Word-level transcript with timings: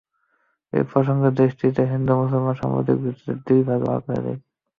একই 0.73 1.03
সঙ্গে 1.07 1.29
দেশটিকে 1.39 1.83
হিন্দু-মুসলমান 1.93 2.55
সাম্প্রদায়িকতার 2.55 3.01
ভিত্তিতে 3.03 3.33
দুই 3.47 3.61
ভাগ 3.67 3.81
করে 3.85 4.01
দিয়ে 4.05 4.23
যায়। 4.25 4.39